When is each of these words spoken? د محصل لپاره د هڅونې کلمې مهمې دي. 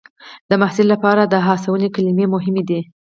د 0.49 0.51
محصل 0.61 0.87
لپاره 0.93 1.21
د 1.25 1.35
هڅونې 1.47 1.87
کلمې 1.95 2.25
مهمې 2.33 2.63
دي. 2.69 2.79